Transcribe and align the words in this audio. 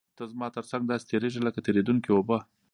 ته 0.17 0.23
زما 0.31 0.47
تر 0.55 0.63
څنګ 0.71 0.83
داسې 0.87 1.05
تېرېږې 1.11 1.41
لکه 1.47 1.59
تېرېدونکې 1.65 2.09
اوبه. 2.13 2.37